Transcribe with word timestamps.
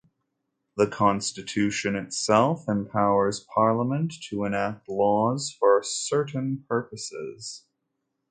The 0.77 0.87
Constitution 0.87 1.95
itself 1.95 2.67
empowers 2.67 3.45
Parliament 3.53 4.11
to 4.29 4.45
enact 4.45 4.89
laws 4.89 5.51
for 5.51 5.83
certain 5.83 6.65
purposes. 6.67 7.65